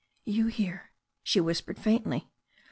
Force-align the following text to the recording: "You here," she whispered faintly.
"You 0.25 0.47
here," 0.47 0.93
she 1.21 1.39
whispered 1.39 1.77
faintly. 1.77 2.27